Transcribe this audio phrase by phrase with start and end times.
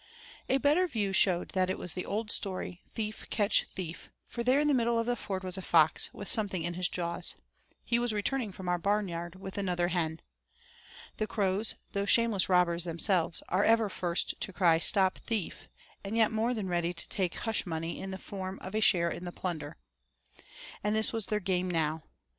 [0.49, 4.59] A better view showed that it was the old story, thief catch thief, for there
[4.59, 7.35] in the middle of the ford was a fox with something in his jaws
[7.83, 10.19] he was returning from our barnyard with another hen.
[11.17, 15.69] The crows, though shameless robbers themselves, are ever first to cry 'Stop thief,'
[16.03, 19.11] and yet more than ready to take 'hush money' in the form of a share
[19.11, 19.77] in the plunder.
[20.83, 22.01] And this was their game now.